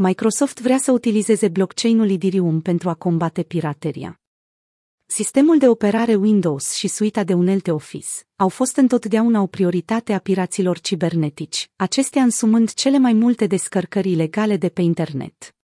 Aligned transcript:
Microsoft 0.00 0.60
vrea 0.60 0.78
să 0.78 0.92
utilizeze 0.92 1.48
blockchain-ul 1.48 2.10
Ethereum 2.10 2.60
pentru 2.60 2.88
a 2.88 2.94
combate 2.94 3.42
pirateria. 3.42 4.20
Sistemul 5.06 5.58
de 5.58 5.68
operare 5.68 6.14
Windows 6.14 6.74
și 6.74 6.88
suita 6.88 7.24
de 7.24 7.34
unelte 7.34 7.70
Office 7.70 8.08
au 8.36 8.48
fost 8.48 8.76
întotdeauna 8.76 9.40
o 9.40 9.46
prioritate 9.46 10.12
a 10.12 10.18
piraților 10.18 10.80
cibernetici, 10.80 11.70
acestea 11.76 12.22
însumând 12.22 12.72
cele 12.72 12.98
mai 12.98 13.12
multe 13.12 13.46
descărcări 13.46 14.10
ilegale 14.10 14.56
de 14.56 14.68
pe 14.68 14.82
internet. 14.82 15.56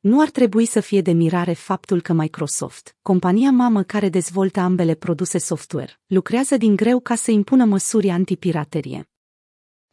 Nu 0.00 0.20
ar 0.20 0.30
trebui 0.30 0.66
să 0.66 0.80
fie 0.80 1.00
de 1.00 1.12
mirare 1.12 1.52
faptul 1.52 2.00
că 2.00 2.12
Microsoft, 2.12 2.96
compania 3.02 3.50
mamă 3.50 3.82
care 3.82 4.08
dezvoltă 4.08 4.60
ambele 4.60 4.94
produse 4.94 5.38
software, 5.38 6.00
lucrează 6.06 6.56
din 6.56 6.76
greu 6.76 7.00
ca 7.00 7.14
să 7.14 7.30
impună 7.30 7.64
măsuri 7.64 8.08
antipiraterie. 8.08 9.11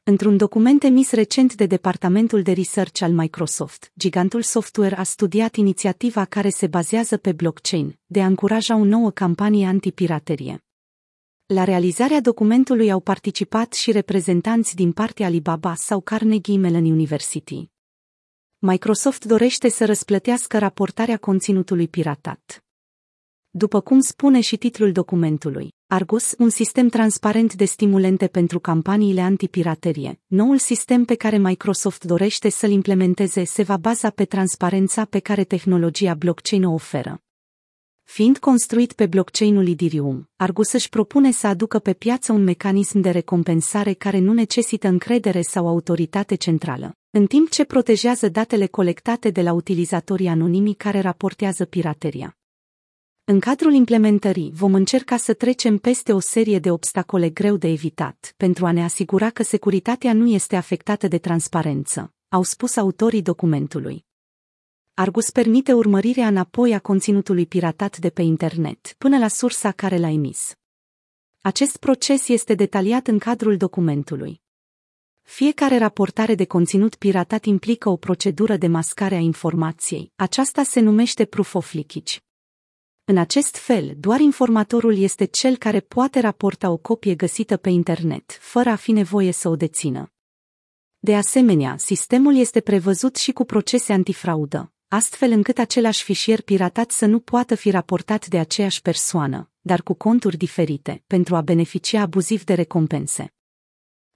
Într-un 0.09 0.37
document 0.37 0.83
emis 0.83 1.11
recent 1.11 1.55
de 1.55 1.65
Departamentul 1.65 2.41
de 2.41 2.51
Research 2.51 3.01
al 3.01 3.11
Microsoft, 3.11 3.91
gigantul 3.97 4.41
software 4.41 4.97
a 4.97 5.03
studiat 5.03 5.55
inițiativa 5.55 6.25
care 6.25 6.49
se 6.49 6.67
bazează 6.67 7.17
pe 7.17 7.31
blockchain 7.31 7.99
de 8.05 8.21
a 8.21 8.25
încuraja 8.25 8.75
o 8.75 8.83
nouă 8.83 9.11
campanie 9.11 9.65
antipiraterie. 9.65 10.63
La 11.45 11.63
realizarea 11.63 12.21
documentului 12.21 12.91
au 12.91 12.99
participat 12.99 13.73
și 13.73 13.91
reprezentanți 13.91 14.75
din 14.75 14.91
partea 14.91 15.25
Alibaba 15.25 15.75
sau 15.75 16.01
Carnegie 16.01 16.57
Mellon 16.57 16.85
University. 16.85 17.69
Microsoft 18.57 19.25
dorește 19.25 19.69
să 19.69 19.85
răsplătească 19.85 20.57
raportarea 20.57 21.17
conținutului 21.17 21.87
piratat. 21.87 22.63
După 23.59 23.81
cum 23.81 23.99
spune 23.99 24.41
și 24.41 24.57
titlul 24.57 24.91
documentului, 24.91 25.73
Argus, 25.87 26.33
un 26.37 26.49
sistem 26.49 26.87
transparent 26.87 27.53
de 27.53 27.65
stimulente 27.65 28.27
pentru 28.27 28.59
campaniile 28.59 29.21
antipiraterie. 29.21 30.19
Noul 30.27 30.57
sistem 30.57 31.05
pe 31.05 31.15
care 31.15 31.37
Microsoft 31.37 32.03
dorește 32.03 32.49
să-l 32.49 32.69
implementeze 32.69 33.43
se 33.43 33.63
va 33.63 33.77
baza 33.77 34.09
pe 34.09 34.25
transparența 34.25 35.05
pe 35.05 35.19
care 35.19 35.43
tehnologia 35.43 36.13
blockchain 36.13 36.63
o 36.63 36.73
oferă. 36.73 37.21
Fiind 38.03 38.37
construit 38.37 38.93
pe 38.93 39.05
blockchain-ul 39.05 39.67
Ethereum, 39.67 40.29
Argus 40.35 40.71
își 40.71 40.89
propune 40.89 41.31
să 41.31 41.47
aducă 41.47 41.79
pe 41.79 41.93
piață 41.93 42.31
un 42.31 42.43
mecanism 42.43 42.99
de 42.99 43.09
recompensare 43.09 43.93
care 43.93 44.19
nu 44.19 44.33
necesită 44.33 44.87
încredere 44.87 45.41
sau 45.41 45.67
autoritate 45.67 46.35
centrală, 46.35 46.95
în 47.09 47.25
timp 47.25 47.49
ce 47.49 47.63
protejează 47.63 48.29
datele 48.29 48.65
colectate 48.65 49.29
de 49.29 49.41
la 49.41 49.53
utilizatorii 49.53 50.27
anonimi 50.27 50.73
care 50.73 50.99
raportează 50.99 51.65
pirateria. 51.65 52.38
În 53.31 53.39
cadrul 53.39 53.73
implementării 53.73 54.51
vom 54.53 54.73
încerca 54.73 55.17
să 55.17 55.33
trecem 55.33 55.77
peste 55.77 56.13
o 56.13 56.19
serie 56.19 56.59
de 56.59 56.71
obstacole 56.71 57.29
greu 57.29 57.57
de 57.57 57.67
evitat, 57.67 58.33
pentru 58.37 58.65
a 58.65 58.71
ne 58.71 58.83
asigura 58.83 59.29
că 59.29 59.43
securitatea 59.43 60.13
nu 60.13 60.27
este 60.27 60.55
afectată 60.55 61.07
de 61.07 61.17
transparență, 61.17 62.13
au 62.29 62.43
spus 62.43 62.75
autorii 62.75 63.21
documentului. 63.21 64.05
Argus 64.93 65.29
permite 65.29 65.73
urmărirea 65.73 66.27
înapoi 66.27 66.73
a 66.73 66.79
conținutului 66.79 67.45
piratat 67.45 67.97
de 67.97 68.09
pe 68.09 68.21
internet, 68.21 68.95
până 68.97 69.17
la 69.17 69.27
sursa 69.27 69.71
care 69.71 69.97
l-a 69.97 70.09
emis. 70.09 70.53
Acest 71.41 71.77
proces 71.77 72.27
este 72.27 72.53
detaliat 72.53 73.07
în 73.07 73.19
cadrul 73.19 73.57
documentului. 73.57 74.41
Fiecare 75.21 75.77
raportare 75.77 76.35
de 76.35 76.45
conținut 76.45 76.95
piratat 76.95 77.45
implică 77.45 77.89
o 77.89 77.95
procedură 77.95 78.57
de 78.57 78.67
mascare 78.67 79.15
a 79.15 79.19
informației. 79.19 80.11
Aceasta 80.15 80.63
se 80.63 80.79
numește 80.79 81.25
proof 81.25 81.53
of 81.53 81.73
leakage. 81.73 82.17
În 83.09 83.17
acest 83.17 83.55
fel, 83.55 83.95
doar 83.97 84.19
informatorul 84.19 84.97
este 84.97 85.25
cel 85.25 85.57
care 85.57 85.79
poate 85.79 86.19
raporta 86.19 86.69
o 86.69 86.77
copie 86.77 87.15
găsită 87.15 87.57
pe 87.57 87.69
internet, 87.69 88.37
fără 88.39 88.69
a 88.69 88.75
fi 88.75 88.91
nevoie 88.91 89.31
să 89.31 89.49
o 89.49 89.55
dețină. 89.55 90.11
De 90.99 91.15
asemenea, 91.15 91.75
sistemul 91.77 92.35
este 92.35 92.59
prevăzut 92.59 93.15
și 93.15 93.31
cu 93.31 93.43
procese 93.43 93.93
antifraudă, 93.93 94.71
astfel 94.87 95.31
încât 95.31 95.57
același 95.57 96.03
fișier 96.03 96.41
piratat 96.41 96.91
să 96.91 97.05
nu 97.05 97.19
poată 97.19 97.55
fi 97.55 97.69
raportat 97.69 98.27
de 98.27 98.39
aceeași 98.39 98.81
persoană, 98.81 99.49
dar 99.61 99.81
cu 99.81 99.93
conturi 99.93 100.37
diferite, 100.37 101.03
pentru 101.07 101.35
a 101.35 101.41
beneficia 101.41 102.01
abuziv 102.01 102.43
de 102.43 102.53
recompense. 102.53 103.33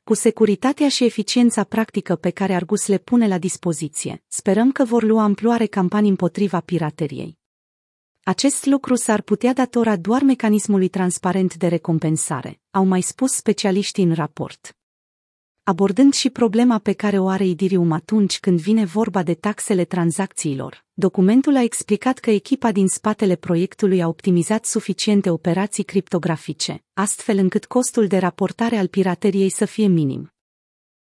Cu 0.03 0.13
securitatea 0.13 0.89
și 0.89 1.03
eficiența 1.03 1.63
practică 1.63 2.15
pe 2.15 2.29
care 2.29 2.53
Argus 2.53 2.87
le 2.87 2.97
pune 2.97 3.27
la 3.27 3.37
dispoziție, 3.37 4.23
sperăm 4.27 4.71
că 4.71 4.83
vor 4.83 5.03
lua 5.03 5.23
amploare 5.23 5.65
campanii 5.65 6.09
împotriva 6.09 6.59
pirateriei. 6.59 7.41
Acest 8.25 8.65
lucru 8.65 8.95
s-ar 8.95 9.21
putea 9.21 9.53
datora 9.53 9.95
doar 9.95 10.21
mecanismului 10.21 10.87
transparent 10.87 11.55
de 11.55 11.67
recompensare, 11.67 12.59
au 12.71 12.85
mai 12.85 13.01
spus 13.01 13.31
specialiștii 13.31 14.03
în 14.03 14.13
raport. 14.13 14.77
Abordând 15.63 16.13
și 16.13 16.29
problema 16.29 16.79
pe 16.79 16.93
care 16.93 17.19
o 17.19 17.27
are 17.27 17.45
Idirium 17.45 17.91
atunci 17.91 18.39
când 18.39 18.59
vine 18.59 18.85
vorba 18.85 19.23
de 19.23 19.33
taxele 19.33 19.85
tranzacțiilor, 19.85 20.85
documentul 20.93 21.55
a 21.55 21.61
explicat 21.61 22.17
că 22.17 22.31
echipa 22.31 22.71
din 22.71 22.87
spatele 22.87 23.35
proiectului 23.35 24.01
a 24.01 24.07
optimizat 24.07 24.65
suficiente 24.65 25.29
operații 25.29 25.83
criptografice, 25.83 26.83
astfel 26.93 27.37
încât 27.37 27.65
costul 27.65 28.07
de 28.07 28.17
raportare 28.17 28.77
al 28.77 28.87
pirateriei 28.87 29.49
să 29.49 29.65
fie 29.65 29.87
minim. 29.87 30.32